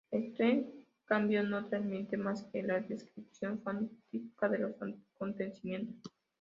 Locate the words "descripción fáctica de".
2.79-4.57